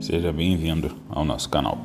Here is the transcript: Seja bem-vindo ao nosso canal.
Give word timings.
Seja 0.00 0.32
bem-vindo 0.32 0.94
ao 1.08 1.24
nosso 1.24 1.48
canal. 1.48 1.78